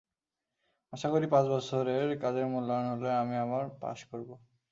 [0.93, 4.29] আশা করি, পাঁচ বছরের কাজের মূল্যায়ন হলে আমি আবার পাস করব।